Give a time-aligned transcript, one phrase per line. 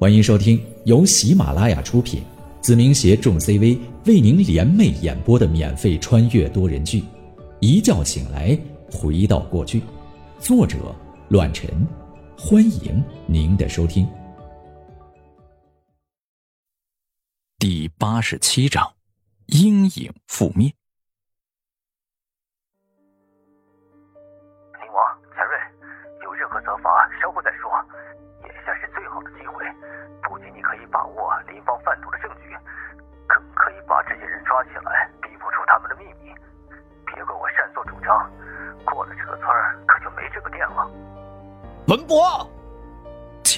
[0.00, 2.22] 欢迎收听由喜马拉雅出品，
[2.60, 3.76] 子明携众 CV
[4.06, 7.00] 为您联袂演播的免费穿越多人剧
[7.58, 8.56] 《一觉醒来
[8.92, 9.80] 回到过去》，
[10.38, 10.94] 作者：
[11.30, 11.68] 乱臣。
[12.38, 14.06] 欢迎您的收听。
[17.58, 18.88] 第八十七章：
[19.46, 20.72] 阴影覆灭。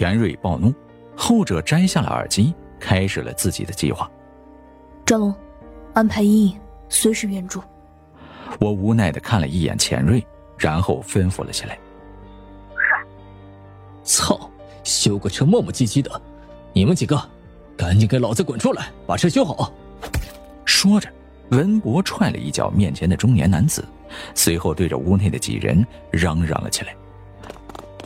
[0.00, 0.72] 钱瑞暴怒，
[1.14, 4.10] 后者摘下了耳机，开始了自己的计划。
[5.04, 5.34] 张龙，
[5.92, 6.58] 安排阴影，
[6.88, 7.62] 随时援助。
[8.58, 11.78] 我无奈的看了一眼钱瑞，然后吩咐了起来
[12.72, 13.06] ：“是。”
[14.02, 14.50] 操，
[14.84, 16.10] 修个车磨磨唧唧的，
[16.72, 17.22] 你们几个，
[17.77, 19.70] 赶紧给老子滚出来，把车修好。
[20.64, 21.10] 说着，
[21.50, 23.84] 文博踹了一脚面前的中年男子，
[24.34, 26.97] 随后对着屋内的几人嚷嚷了起来。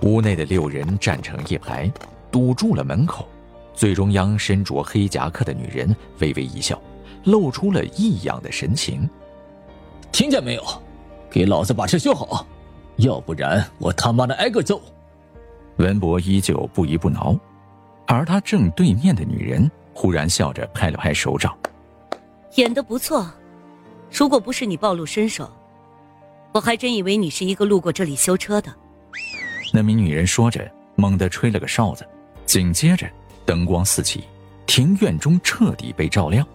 [0.05, 1.91] 屋内的六人站成一排，
[2.31, 3.27] 堵住了门口。
[3.73, 6.81] 最中央身着黑夹克的女人微微一笑，
[7.25, 9.09] 露出了异样的神情。
[10.13, 10.63] 听见没有？
[11.31, 12.47] 给老子把车修好，
[12.97, 14.79] 要不然我他妈的挨个揍！
[15.79, 17.35] 文博依旧不依不挠，
[18.07, 21.57] 而他正对面的女人忽然笑着拍了拍手掌
[22.57, 23.27] ：“演的不错。
[24.13, 25.51] 如果不是你暴露身手，
[26.53, 28.71] 我还真以为你是一个路过这里修车的。”
[29.77, 32.07] 那名女人说着，猛地吹了个哨子，
[32.47, 33.11] 紧接着
[33.45, 34.23] 灯光四起，
[34.67, 36.47] 庭院中彻底被照亮。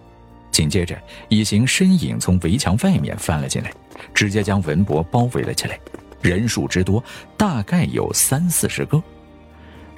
[0.50, 3.70] 紧接着，一行身影从围墙外面翻了进来，
[4.14, 5.78] 直接将文博包围了起来，
[6.22, 7.04] 人数之多，
[7.36, 8.98] 大概有三四十个。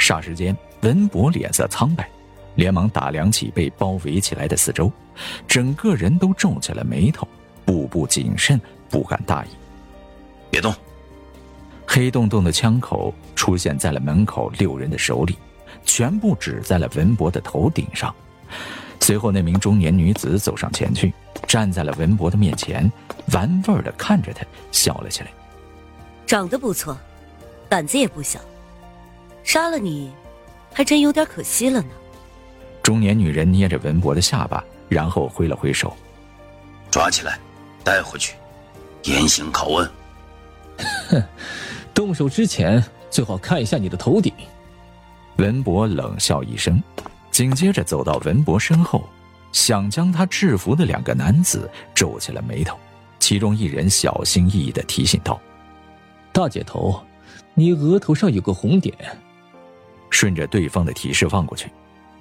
[0.01, 2.11] 霎时间，文博脸色苍白，
[2.57, 4.91] 连忙打量起被包围起来的四周，
[5.47, 7.29] 整个人都皱起了眉头，
[7.65, 8.61] 步步谨慎，
[8.91, 9.49] 不敢大意。
[10.51, 10.75] 别动。
[11.95, 15.37] 黑洞洞的枪口出现在了门口六人的手里，
[15.85, 18.15] 全部指在了文博的头顶上。
[18.99, 21.13] 随后，那名中年女子走上前去，
[21.47, 22.91] 站在了文博的面前，
[23.35, 25.31] 玩味儿的看着他，笑了起来
[26.27, 26.97] ：“长得不错，
[27.69, 28.41] 胆子也不小，
[29.45, 30.11] 杀了你，
[30.73, 31.89] 还真有点可惜了呢。”
[32.83, 35.95] 中年女人捏着文博的下巴，然后挥了挥手
[36.91, 37.39] ：“抓起来，
[37.85, 38.35] 带回去，
[39.03, 39.91] 严刑拷问。
[41.93, 41.95] ”哼。
[41.95, 44.33] 动手之前最好看一下你的头顶。
[45.37, 46.83] 文博冷笑一声，
[47.31, 49.09] 紧接着走到文博身后，
[49.53, 52.79] 想将他制服的两个男子皱起了眉头。
[53.19, 55.41] 其中一人小心翼翼的提醒道
[56.33, 57.01] ：“大姐头，
[57.55, 58.95] 你额头上有个红点。”
[60.11, 61.71] 顺着对方的提示望过去，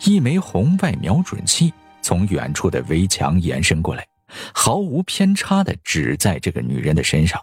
[0.06, 4.08] 一枚红外瞄准器从远处的围墙延伸过来，
[4.54, 7.42] 毫无偏差的指在这个女人的身上。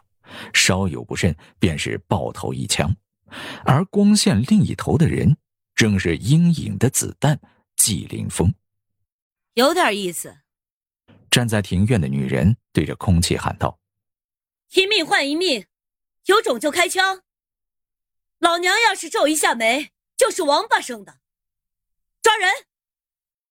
[0.52, 2.94] 稍有不慎，便是爆头一枪。
[3.64, 5.36] 而光线另一头的人，
[5.74, 7.38] 正是阴影的子弹
[7.76, 8.52] 季凌风。
[9.54, 10.38] 有点意思。
[11.30, 13.78] 站在庭院的女人对着空气喊道
[14.72, 15.66] ：“一命换一命，
[16.24, 17.22] 有种就开枪！
[18.38, 21.18] 老娘要是皱一下眉，就是王八生的。
[22.22, 22.48] 抓人！”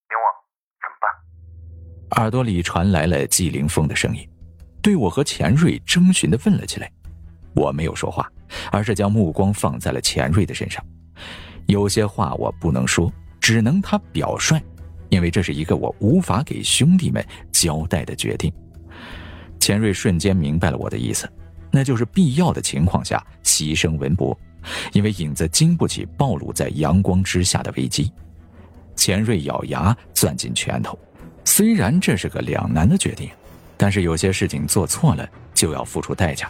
[0.10, 0.34] 宁王，
[0.82, 2.24] 怎么办？
[2.24, 4.28] 耳朵里传来了季凌风的声音。
[4.88, 6.90] 对我和钱瑞征询的问了起来，
[7.53, 8.25] 我没有说话，
[8.72, 10.81] 而是将目光放在了钱瑞的身上。
[11.66, 13.12] 有些话我不能说，
[13.42, 14.58] 只能他表率，
[15.09, 17.22] 因为这是一个我无法给兄弟们
[17.52, 18.50] 交代的决定。
[19.59, 21.30] 钱瑞瞬间明白了我的意思，
[21.69, 24.40] 那就是必要的情况下牺牲文博，
[24.94, 28.09] 因为影子经不起暴露在阳光之下的危机。
[28.96, 30.98] 钱瑞咬牙攥紧拳头，
[31.44, 33.30] 虽然这是个两难的决定。
[33.78, 36.50] 但是有些事情做错了就要付出代价。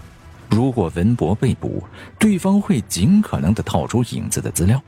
[0.49, 1.83] 如果文博被捕，
[2.17, 4.79] 对方会尽可能的套出影子的资料；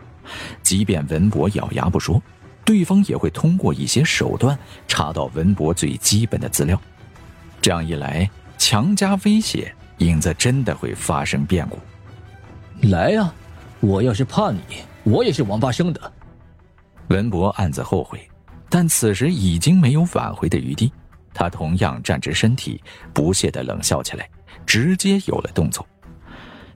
[0.63, 2.21] 即便文博咬牙不说，
[2.63, 6.79] 对方也会通过一些手段查到文博最基本的资料。
[7.61, 11.77] 这样一来，强加威胁，影子真的会发生变故。
[12.87, 13.33] 来呀！
[13.81, 14.59] 我要是怕你，
[15.03, 16.13] 我也是王八生的。
[17.07, 18.19] 文博暗自后悔，
[18.69, 20.91] 但此时已经没有挽回的余地。
[21.39, 22.83] 他同样站直身体，
[23.13, 24.29] 不屑的冷笑起来，
[24.65, 25.87] 直接有了动作。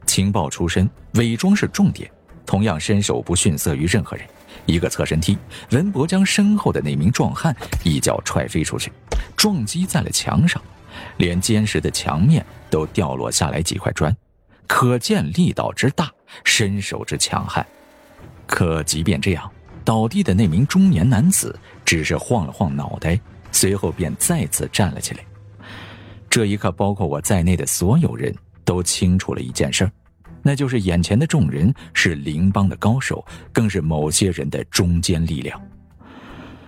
[0.06, 2.10] 情报出身，伪装是重点，
[2.46, 4.26] 同样身手不逊色于任何人。
[4.66, 5.38] 一个侧身踢，
[5.72, 8.90] 文博将身后的那名壮汉一脚踹飞出去，
[9.36, 10.62] 撞击在了墙上，
[11.18, 14.16] 连坚实的墙面都掉落下来几块砖，
[14.66, 16.10] 可见力道之大，
[16.46, 17.66] 身手之强悍。
[18.48, 19.52] 可即便这样，
[19.84, 23.20] 倒地的那名中年男子只是晃了晃脑袋，
[23.54, 25.24] 随后便再次站了起来。
[26.30, 28.36] 这一刻，包括我在内的所有人
[28.66, 29.90] 都清楚了一件事，
[30.42, 33.24] 那就是眼前的众人是灵帮的高手，
[33.54, 35.62] 更是某些人的中坚力量。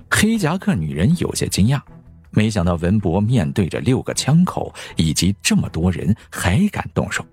[0.10, 1.82] 黑夹克女人有些惊讶，
[2.30, 7.26] 没想到文博面对着六个枪口以及这么多人还敢动手，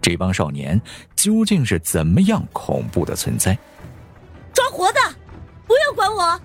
[0.00, 0.80] 这帮少年
[1.16, 3.58] 究竟是怎么样恐怖的存在？
[4.52, 5.00] 抓活的，
[5.66, 6.40] 不要管我！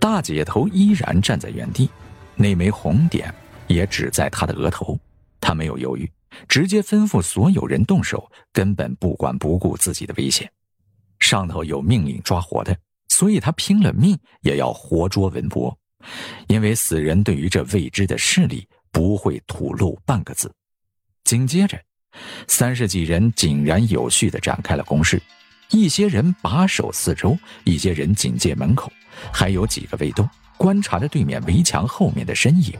[0.00, 1.88] 大姐头依然站在原地，
[2.34, 3.32] 那枚红点
[3.68, 4.98] 也只在他的额头，
[5.40, 6.10] 他没有犹豫，
[6.48, 10.50] 直接吩咐所有人动手，根本不管不顾自己的危险。
[11.20, 12.76] 上头有命令抓活的。
[13.12, 15.76] 所以他拼了命也要活捉文博，
[16.46, 20.50] 因为死人对于这未知的势力不会吐露半个字。
[21.24, 21.78] 紧接着，
[22.46, 25.20] 三十几人井然有序地展开了攻势，
[25.70, 28.92] 一些人把守四周，一些人警戒门口，
[29.32, 32.74] 还有几个未动，观察着对面围墙后面的身影。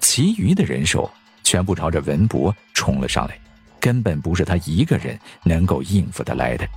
[0.00, 1.10] 其余的人手
[1.42, 3.38] 全部朝着文博冲了上来，
[3.80, 6.68] 根本不是他一个人能够应付得来的。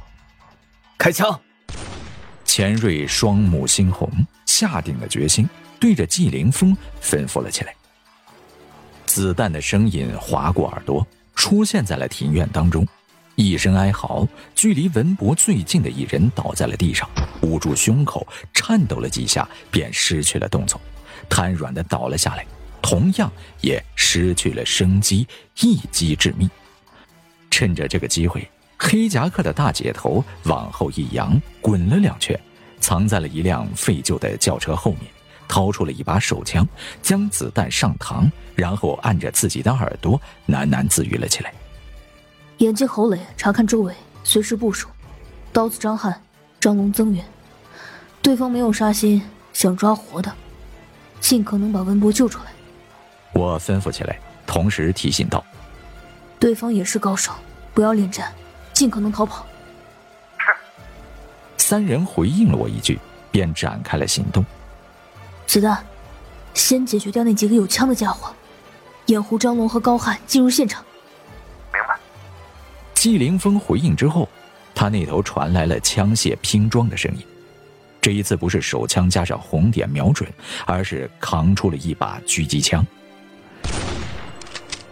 [0.97, 1.39] 开枪！
[2.45, 4.11] 钱瑞双目猩红，
[4.45, 5.47] 下定了决心，
[5.79, 7.73] 对着纪凌风吩咐了起来。
[9.05, 11.05] 子弹的声音划过耳朵，
[11.35, 12.87] 出现在了庭院当中。
[13.41, 17.09] 一声哀嚎，距离文博最近的一人倒在了地上，
[17.41, 20.79] 捂住胸口，颤抖了几下，便失去了动作，
[21.29, 22.45] 瘫软的倒了下来，
[22.81, 23.31] 同样
[23.61, 25.25] 也失去了生机，
[25.61, 26.49] 一击致命。
[27.49, 28.45] 趁着这个机会。
[28.77, 32.37] 黑夹克的大姐头往后一扬，滚了两圈，
[32.81, 35.03] 藏在了一辆废旧的轿车后面，
[35.47, 36.67] 掏出了一把手枪，
[37.01, 41.53] 将子弹上膛，然后按着自己的耳朵喃喃自语了起来
[42.59, 44.89] ：“眼睛侯磊查看周围，随时部署；
[45.53, 46.21] 刀子张翰、
[46.59, 47.23] 张龙增援。
[48.21, 49.21] 对方没有杀心，
[49.53, 50.29] 想抓活的，
[51.21, 52.51] 尽可能把文博救出来。”
[53.33, 55.41] 我吩咐起来，同时提醒道
[56.37, 57.31] ：“对方也是高手，
[57.73, 58.31] 不要恋战。”
[58.73, 59.45] 尽可能逃跑。
[60.37, 60.45] 是。
[61.57, 62.99] 三人回应了我一句，
[63.31, 64.45] 便展开了行动。
[65.47, 65.85] 子弹，
[66.53, 68.33] 先解决掉那几个有枪的家伙，
[69.05, 70.83] 掩护张龙和高汉进入现场。
[72.99, 74.27] 季凌风回应之后，
[74.75, 77.23] 他那头传来了枪械拼装的声音。
[78.01, 80.29] 这一次不是手枪加上红点瞄准，
[80.65, 82.85] 而是扛出了一把狙击枪。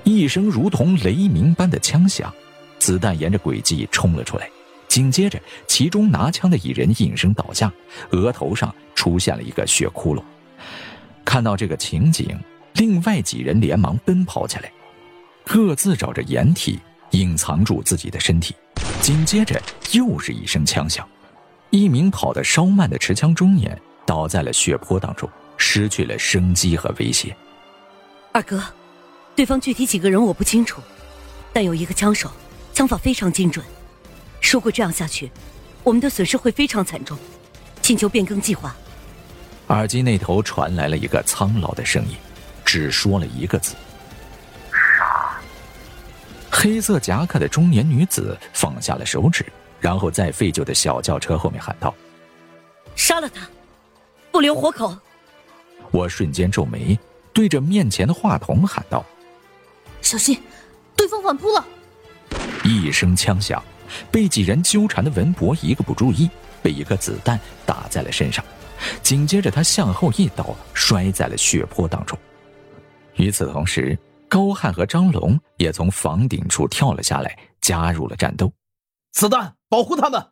[0.06, 2.34] 一声如同雷鸣般的枪响。
[2.80, 4.50] 子弹沿着轨迹冲了出来，
[4.88, 5.38] 紧接着，
[5.68, 7.70] 其中拿枪的一人应声倒下，
[8.12, 10.24] 额头上出现了一个血窟窿。
[11.26, 12.40] 看到这个情景，
[12.76, 14.72] 另外几人连忙奔跑起来，
[15.44, 16.80] 各自找着掩体
[17.18, 18.56] 隐藏住自己的身体。
[19.02, 19.60] 紧接着，
[19.92, 21.08] 又是一声枪响，
[21.72, 25.28] 一名跑得稍慢的持枪中年倒在了血泊当中，
[25.58, 27.36] 失去了生机和威胁。
[28.32, 28.62] 二哥，
[29.36, 30.80] 对方具体几个人我不清楚，
[31.52, 32.32] 但有一个枪手。
[32.74, 33.66] 枪法非常精准，
[34.40, 35.32] 如果这样下去，
[35.84, 37.18] 我们的损失会非常惨重，
[37.82, 38.76] 请求变更计划。
[39.70, 42.16] 耳机那头传来了一个苍老的声音，
[42.64, 43.87] 只说了一个字：“杀。”
[46.52, 49.46] 黑色夹克的中年女子放下了手指，
[49.80, 51.94] 然后在废旧的小轿车后面喊道
[52.96, 53.48] ：“杀了他，
[54.32, 54.96] 不留活口。”
[55.92, 56.98] 我瞬间皱眉，
[57.32, 59.06] 对着面前的话筒喊道
[60.02, 60.42] ：“小心，
[60.96, 61.66] 对方反扑了。”
[62.64, 63.64] 一声枪响，
[64.12, 66.30] 被几人纠缠的文博一个不注意，
[66.62, 68.44] 被一个子弹打在了身上，
[69.02, 72.18] 紧接着他向后一倒，摔在了血泊当中。
[73.16, 73.98] 与此同时，
[74.30, 78.52] 高汉和张龙也从房顶处跳了下来，加入了战斗。
[79.14, 80.24] 子弹，保护他们！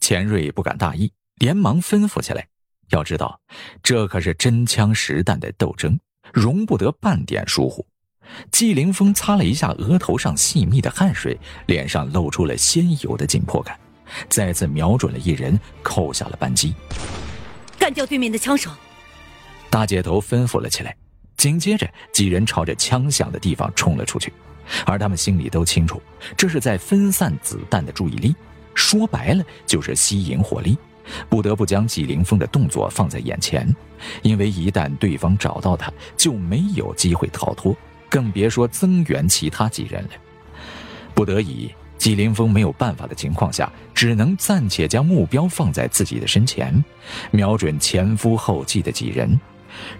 [0.00, 2.46] 钱瑞不敢大意，连忙吩咐起来。
[2.90, 3.40] 要知道，
[3.82, 5.98] 这可是真枪实弹的斗争，
[6.32, 7.84] 容不得半点疏忽。
[8.52, 13.78] 季凌风擦了一下额头上细密的汗水，脸上露出了鲜有的紧迫感，
[14.28, 16.74] 再次瞄准了一人，扣下了扳机，
[17.78, 18.70] 干掉对面的枪手。
[19.70, 20.94] 大姐头吩咐了起来，
[21.44, 24.32] 紧接着几人朝着枪响的地方冲了出去，
[24.86, 26.00] 而他们心里都清楚，
[26.38, 28.34] 这是在分散子弹的注意力，
[28.74, 30.78] 说白了就是吸引火力，
[31.28, 33.68] 不得不将纪凌风的动作放在眼前，
[34.22, 37.76] 因为一旦对方找到他，就没有机会逃脱。
[38.08, 40.10] 更别说增援其他几人了。
[41.14, 46.82] 不得已，纪凌风没有办法的情况下，只能暂且将目标放在自己的身前，
[47.30, 49.38] 瞄准前赴后继的几人。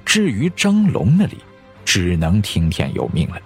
[0.04, 1.38] 至于张龙那里，
[1.85, 3.37] 只能听天由命了。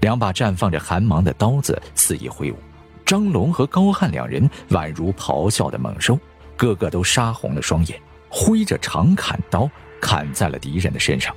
[0.00, 2.56] 两把绽放着寒芒的刀子肆意挥舞，
[3.04, 6.18] 张龙和高汉两人宛如咆哮的猛兽，
[6.56, 9.68] 个个都杀红了双眼，挥着长砍刀
[10.00, 11.34] 砍在了敌人的身上。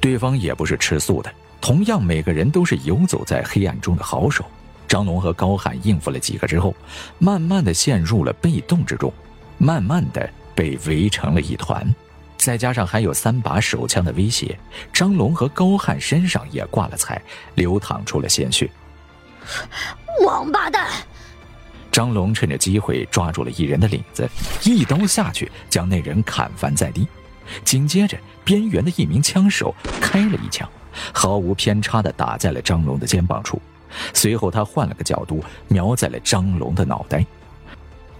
[0.00, 4.44] 对方也不是吃素的，同样每个人都是游走在黑暗中的好手。
[4.88, 6.74] 张龙和高汉应付了几个之后，
[7.18, 9.12] 慢慢的陷入了被动之中，
[9.58, 11.86] 慢慢的被围成了一团。
[12.48, 14.58] 再加上还有三把手枪的威胁，
[14.90, 17.20] 张龙和高汉身上也挂了彩，
[17.56, 18.70] 流淌出了鲜血。
[20.24, 20.88] 王八蛋！
[21.92, 24.26] 张龙趁着机会抓住了一人的领子，
[24.64, 27.06] 一刀下去将那人砍翻在地。
[27.64, 30.66] 紧接着，边缘的一名枪手开了一枪，
[31.12, 33.60] 毫无偏差的打在了张龙的肩膀处。
[34.14, 37.22] 随后，他换了个角度，瞄在了张龙的脑袋。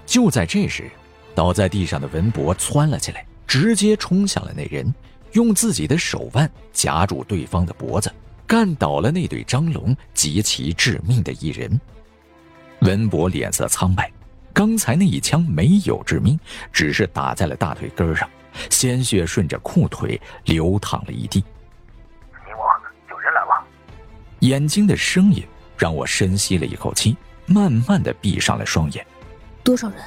[0.05, 0.91] 就在这时，
[1.35, 3.25] 倒在地上的文博窜了起来。
[3.49, 4.95] 直接冲向了那人，
[5.33, 8.13] 用自己的手腕夹住对方的脖子，
[8.47, 11.81] 干倒了那对张龙极其致命的一人。
[12.83, 14.13] 文博脸色苍白，
[14.53, 16.39] 刚才那一枪没有致命，
[16.71, 18.29] 只是打在了大腿根上，
[18.71, 21.43] 鲜血顺着裤腿流淌了一地。
[22.47, 22.69] 宁王，
[23.09, 23.65] 有人来了！
[24.41, 25.43] 眼睛的声音
[25.77, 29.05] 让我深吸了一口气，慢慢的闭上了双眼。
[29.65, 29.99] 多少人？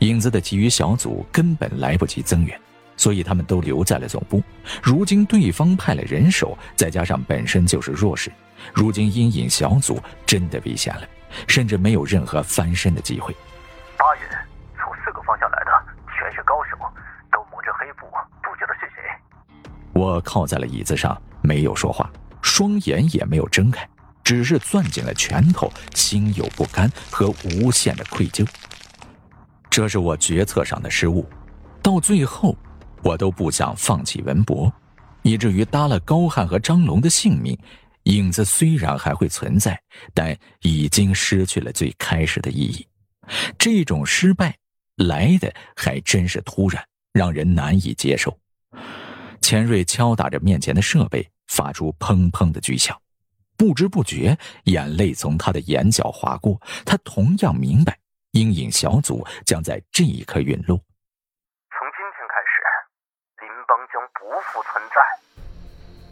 [0.00, 2.58] 影子的其余小组根本来不及增援，
[2.96, 4.42] 所以他们都留在了总部。
[4.82, 8.32] 如今对方派了人手，再加上本身就是弱势，
[8.72, 11.02] 如今阴影小组真的危险了，
[11.46, 13.34] 甚至没有任何翻身的机会。
[13.98, 14.22] 八人，
[14.76, 15.70] 从四个方向来的，
[16.16, 16.78] 全是高手，
[17.30, 18.06] 都蒙着黑布，
[18.42, 19.02] 不知道是谁。
[19.92, 23.86] 我靠在了椅子上，没有说话，双眼也没有睁开，
[24.24, 28.48] 只是攥紧了拳头，心有不甘和无限的愧疚。
[29.70, 31.24] 这是我决策上的失误，
[31.80, 32.56] 到最后，
[33.04, 34.70] 我都不想放弃文博，
[35.22, 37.56] 以至于搭了高汉和张龙的性命。
[38.04, 39.80] 影子虽然还会存在，
[40.12, 42.84] 但已经失去了最开始的意义。
[43.56, 44.56] 这种失败
[44.96, 48.36] 来的还真是突然，让人难以接受。
[49.40, 52.98] 钱瑞敲打着面前的设备，发出砰砰的巨响，
[53.56, 56.60] 不知不觉，眼泪从他的眼角划过。
[56.84, 57.99] 他同样明白。
[58.32, 60.76] 阴影小组将在这一刻陨落。
[60.76, 62.62] 从今天开始，
[63.40, 65.00] 林邦将不复存在。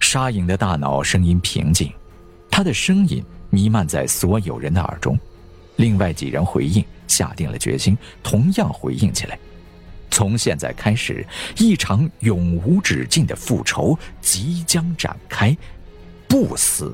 [0.00, 1.92] 沙影的大脑声音平静，
[2.50, 5.16] 他的声音弥漫在所有人的耳中。
[5.76, 9.38] 另外几人回应，下定了决心，同样回应起来。
[10.10, 11.24] 从现在开始，
[11.56, 15.56] 一场永无止境的复仇即将展开，
[16.26, 16.92] 不死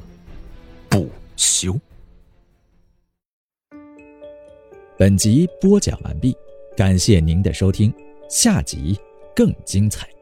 [0.91, 1.81] 不休。
[4.97, 6.37] 本集播讲完毕，
[6.77, 7.93] 感谢您的收听，
[8.29, 8.97] 下集
[9.35, 10.14] 更精彩。